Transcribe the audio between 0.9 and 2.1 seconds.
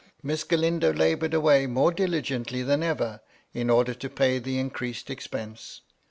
laboured away more